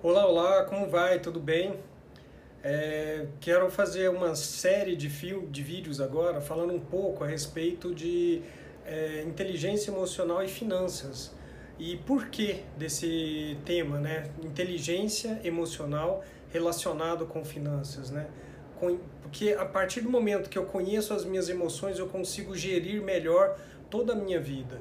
[0.00, 1.18] Olá, olá, como vai?
[1.18, 1.74] Tudo bem?
[2.62, 7.92] É, quero fazer uma série de, fio, de vídeos agora falando um pouco a respeito
[7.92, 8.40] de
[8.86, 11.34] é, inteligência emocional e finanças.
[11.80, 14.30] E por que desse tema, né?
[14.40, 16.22] Inteligência emocional
[16.52, 18.28] relacionado com finanças, né?
[19.20, 23.58] Porque a partir do momento que eu conheço as minhas emoções, eu consigo gerir melhor
[23.90, 24.80] toda a minha vida.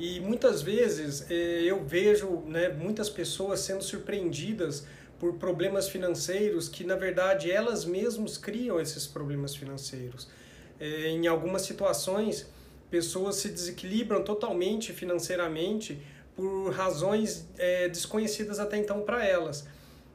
[0.00, 4.86] E muitas vezes eh, eu vejo né, muitas pessoas sendo surpreendidas
[5.18, 10.26] por problemas financeiros que, na verdade, elas mesmas criam esses problemas financeiros.
[10.80, 12.50] Eh, em algumas situações,
[12.90, 16.00] pessoas se desequilibram totalmente financeiramente
[16.34, 19.68] por razões eh, desconhecidas até então para elas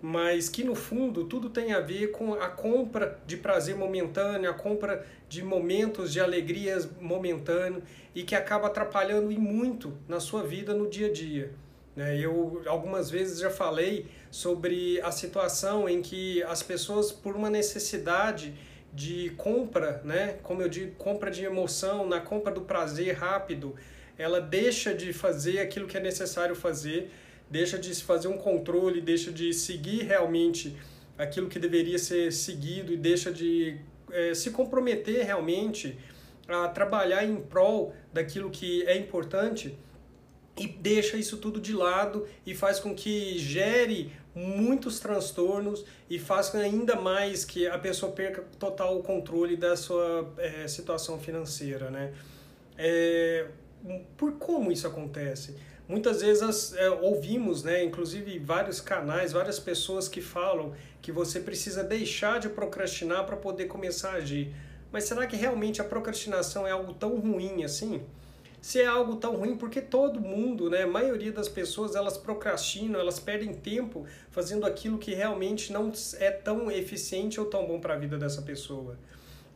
[0.00, 4.54] mas que no fundo tudo tem a ver com a compra de prazer momentâneo, a
[4.54, 7.82] compra de momentos de alegrias momentâneo
[8.14, 11.52] e que acaba atrapalhando e muito na sua vida no dia a dia.
[11.96, 12.16] Né?
[12.16, 18.54] Eu algumas vezes já falei sobre a situação em que as pessoas, por uma necessidade
[18.94, 20.38] de compra, né?
[20.44, 23.74] como eu digo, compra de emoção, na compra do prazer rápido,
[24.16, 27.10] ela deixa de fazer aquilo que é necessário fazer
[27.50, 30.76] deixa de se fazer um controle, deixa de seguir realmente
[31.16, 35.98] aquilo que deveria ser seguido e deixa de é, se comprometer realmente
[36.46, 39.76] a trabalhar em prol daquilo que é importante
[40.56, 46.54] e deixa isso tudo de lado e faz com que gere muitos transtornos e faz
[46.54, 52.12] ainda mais que a pessoa perca total o controle da sua é, situação financeira, né?
[52.76, 53.46] É,
[54.16, 55.56] por como isso acontece?
[55.88, 61.82] Muitas vezes é, ouvimos, né, inclusive vários canais, várias pessoas que falam que você precisa
[61.82, 64.54] deixar de procrastinar para poder começar a agir.
[64.92, 68.02] Mas será que realmente a procrastinação é algo tão ruim assim?
[68.60, 73.00] Se é algo tão ruim, porque todo mundo, né, a maioria das pessoas, elas procrastinam,
[73.00, 77.94] elas perdem tempo fazendo aquilo que realmente não é tão eficiente ou tão bom para
[77.94, 78.98] a vida dessa pessoa.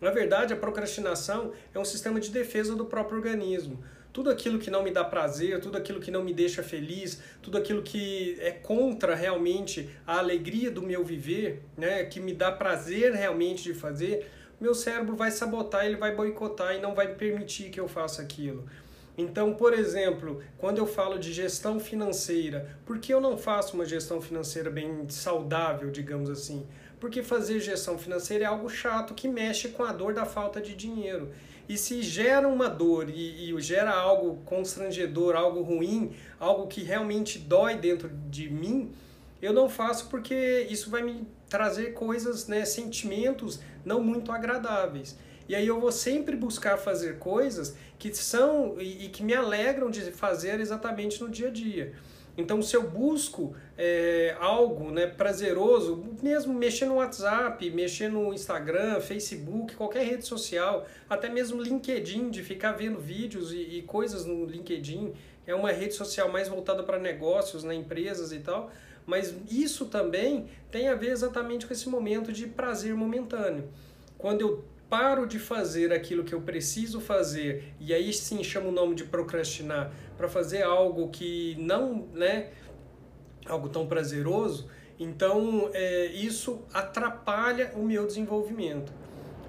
[0.00, 4.70] Na verdade, a procrastinação é um sistema de defesa do próprio organismo tudo aquilo que
[4.70, 8.50] não me dá prazer, tudo aquilo que não me deixa feliz, tudo aquilo que é
[8.50, 14.30] contra realmente a alegria do meu viver, né, que me dá prazer realmente de fazer,
[14.60, 18.64] meu cérebro vai sabotar, ele vai boicotar e não vai permitir que eu faça aquilo.
[19.16, 23.84] Então, por exemplo, quando eu falo de gestão financeira, por que eu não faço uma
[23.84, 26.66] gestão financeira bem saudável, digamos assim?
[26.98, 30.74] Porque fazer gestão financeira é algo chato que mexe com a dor da falta de
[30.74, 31.30] dinheiro.
[31.72, 37.38] E se gera uma dor e, e gera algo constrangedor, algo ruim, algo que realmente
[37.38, 38.92] dói dentro de mim,
[39.40, 45.16] eu não faço porque isso vai me trazer coisas, né, sentimentos não muito agradáveis.
[45.48, 49.90] E aí eu vou sempre buscar fazer coisas que são e, e que me alegram
[49.90, 51.92] de fazer exatamente no dia a dia.
[52.36, 59.00] Então, se eu busco é, algo né, prazeroso, mesmo mexer no WhatsApp, mexer no Instagram,
[59.00, 64.46] Facebook, qualquer rede social, até mesmo LinkedIn, de ficar vendo vídeos e, e coisas no
[64.46, 65.12] LinkedIn,
[65.46, 68.70] é uma rede social mais voltada para negócios, né, empresas e tal,
[69.04, 73.68] mas isso também tem a ver exatamente com esse momento de prazer momentâneo.
[74.16, 78.72] Quando eu paro de fazer aquilo que eu preciso fazer, e aí sim chamo o
[78.72, 82.50] nome de procrastinar, para fazer algo que não, né,
[83.46, 84.68] algo tão prazeroso,
[85.00, 88.92] então é, isso atrapalha o meu desenvolvimento.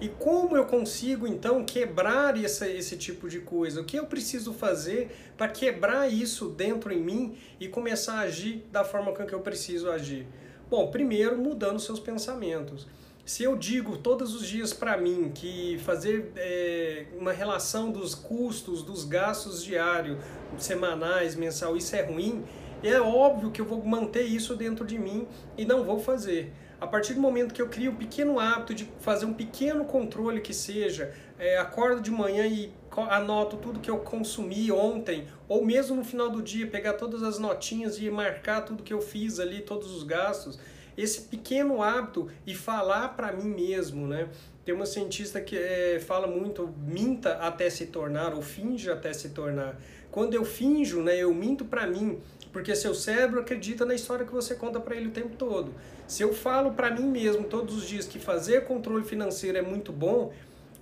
[0.00, 3.80] E como eu consigo então quebrar esse, esse tipo de coisa?
[3.80, 8.64] O que eu preciso fazer para quebrar isso dentro em mim e começar a agir
[8.70, 10.24] da forma com que eu preciso agir?
[10.70, 12.86] Bom, primeiro mudando seus pensamentos.
[13.24, 18.82] Se eu digo todos os dias para mim que fazer é, uma relação dos custos,
[18.82, 20.18] dos gastos diários,
[20.58, 22.44] semanais, mensal, isso é ruim,
[22.82, 26.52] é óbvio que eu vou manter isso dentro de mim e não vou fazer.
[26.80, 30.40] A partir do momento que eu crio um pequeno hábito de fazer um pequeno controle
[30.40, 32.74] que seja, é, acordo de manhã e
[33.08, 37.38] anoto tudo que eu consumi ontem, ou mesmo no final do dia, pegar todas as
[37.38, 40.58] notinhas e marcar tudo que eu fiz ali, todos os gastos,
[40.96, 44.28] esse pequeno hábito e falar para mim mesmo, né?
[44.64, 49.30] Tem uma cientista que é, fala muito, minta até se tornar, ou finge até se
[49.30, 49.76] tornar.
[50.10, 52.20] Quando eu finjo, né, eu minto para mim,
[52.52, 55.74] porque seu cérebro acredita na história que você conta para ele o tempo todo.
[56.06, 59.90] Se eu falo para mim mesmo todos os dias que fazer controle financeiro é muito
[59.90, 60.32] bom,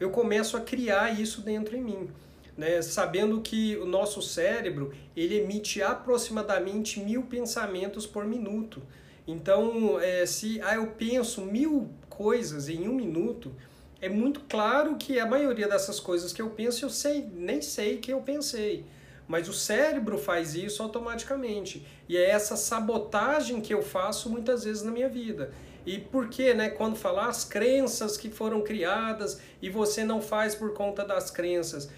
[0.00, 2.10] eu começo a criar isso dentro em mim.
[2.58, 8.82] Né, sabendo que o nosso cérebro ele emite aproximadamente mil pensamentos por minuto.
[9.30, 13.54] Então, é, se ah, eu penso mil coisas em um minuto,
[14.00, 17.98] é muito claro que a maioria dessas coisas que eu penso, eu sei, nem sei
[17.98, 18.84] que eu pensei.
[19.28, 21.86] mas o cérebro faz isso automaticamente.
[22.08, 25.52] E é essa sabotagem que eu faço muitas vezes na minha vida.
[25.86, 30.56] E por que, né, quando falar as crenças que foram criadas e você não faz
[30.56, 31.88] por conta das crenças?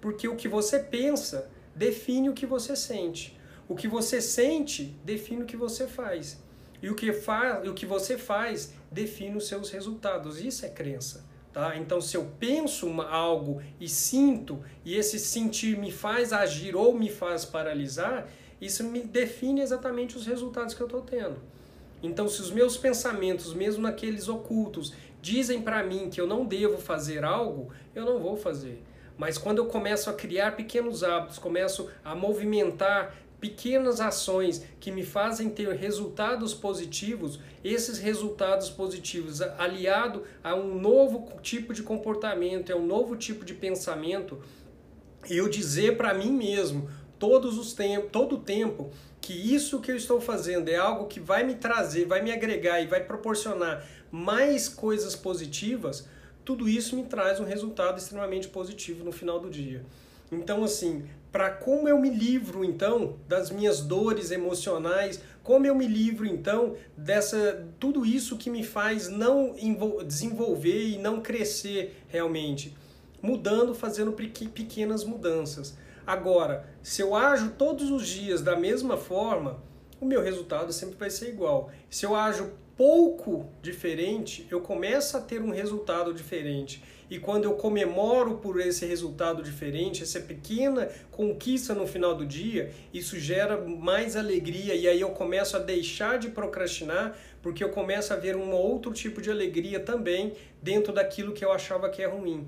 [0.00, 3.36] Porque o que você pensa define o que você sente.
[3.68, 6.40] O que você sente define o que você faz.
[6.82, 10.40] E o que, faz, o que você faz define os seus resultados.
[10.40, 11.24] Isso é crença.
[11.52, 11.76] Tá?
[11.76, 16.92] Então, se eu penso uma, algo e sinto, e esse sentir me faz agir ou
[16.92, 18.28] me faz paralisar,
[18.60, 21.36] isso me define exatamente os resultados que eu estou tendo.
[22.02, 26.78] Então, se os meus pensamentos, mesmo naqueles ocultos, dizem para mim que eu não devo
[26.78, 28.82] fazer algo, eu não vou fazer.
[29.16, 35.04] Mas quando eu começo a criar pequenos hábitos, começo a movimentar pequenas ações que me
[35.04, 42.76] fazem ter resultados positivos, esses resultados positivos aliado a um novo tipo de comportamento, a
[42.76, 44.40] um novo tipo de pensamento,
[45.28, 46.88] eu dizer para mim mesmo
[47.18, 48.90] todos os tempos, todo o tempo
[49.20, 52.80] que isso que eu estou fazendo é algo que vai me trazer, vai me agregar
[52.80, 56.08] e vai proporcionar mais coisas positivas,
[56.44, 59.84] tudo isso me traz um resultado extremamente positivo no final do dia.
[60.30, 65.86] Então, assim, para como eu me livro então das minhas dores emocionais, como eu me
[65.86, 69.54] livro então dessa tudo isso que me faz não
[70.06, 72.76] desenvolver e não crescer realmente,
[73.20, 75.76] mudando, fazendo pequenas mudanças.
[76.06, 79.62] Agora, se eu ajo todos os dias da mesma forma,
[80.00, 81.70] o meu resultado sempre vai ser igual.
[81.90, 86.82] Se eu ajo pouco diferente, eu começo a ter um resultado diferente.
[87.08, 92.72] E quando eu comemoro por esse resultado diferente, essa pequena conquista no final do dia,
[92.92, 94.74] isso gera mais alegria.
[94.74, 98.92] E aí eu começo a deixar de procrastinar, porque eu começo a ver um outro
[98.92, 102.46] tipo de alegria também dentro daquilo que eu achava que é ruim.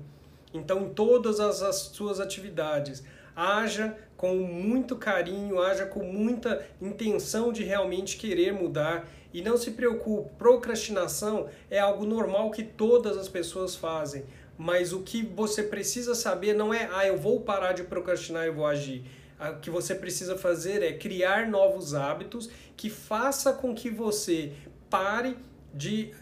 [0.53, 3.03] Então, em todas as, as suas atividades,
[3.35, 9.07] haja com muito carinho, haja com muita intenção de realmente querer mudar.
[9.31, 14.25] E não se preocupe, procrastinação é algo normal que todas as pessoas fazem,
[14.59, 18.51] mas o que você precisa saber não é, ah, eu vou parar de procrastinar e
[18.51, 19.05] vou agir.
[19.39, 24.51] O que você precisa fazer é criar novos hábitos que faça com que você
[24.89, 25.37] pare
[25.73, 26.13] de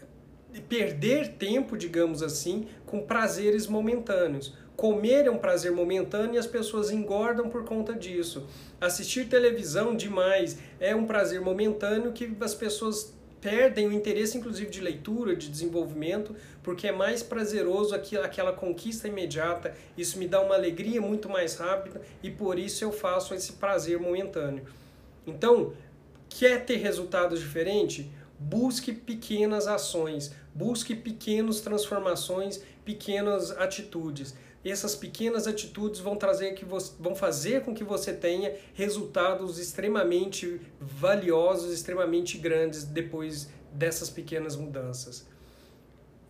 [0.68, 4.54] perder tempo, digamos assim, com prazeres momentâneos.
[4.76, 8.46] Comer é um prazer momentâneo e as pessoas engordam por conta disso.
[8.80, 14.80] Assistir televisão demais é um prazer momentâneo que as pessoas perdem o interesse, inclusive, de
[14.80, 19.74] leitura, de desenvolvimento, porque é mais prazeroso aquela conquista imediata.
[19.96, 23.98] Isso me dá uma alegria muito mais rápida e por isso eu faço esse prazer
[23.98, 24.64] momentâneo.
[25.26, 25.72] Então,
[26.28, 28.06] quer ter resultados diferentes?
[28.38, 34.34] Busque pequenas ações, busque pequenas transformações, pequenas atitudes
[34.70, 40.60] essas pequenas atitudes vão trazer que você, vão fazer com que você tenha resultados extremamente
[40.80, 45.26] valiosos, extremamente grandes depois dessas pequenas mudanças.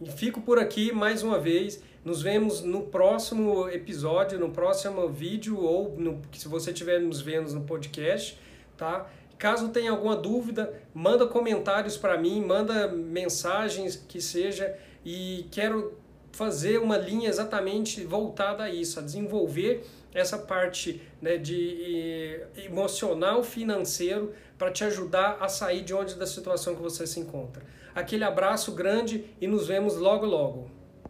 [0.01, 1.83] E fico por aqui mais uma vez.
[2.05, 7.53] Nos vemos no próximo episódio, no próximo vídeo ou no, se você estiver nos vendo
[7.53, 8.39] no podcast,
[8.77, 9.11] tá?
[9.37, 15.97] Caso tenha alguma dúvida, manda comentários para mim, manda mensagens que seja e quero
[16.39, 24.33] fazer uma linha exatamente voltada a isso, a desenvolver essa parte né, de emocional, financeiro,
[24.57, 27.65] para te ajudar a sair de onde da situação que você se encontra.
[27.93, 30.71] Aquele abraço grande e nos vemos logo logo.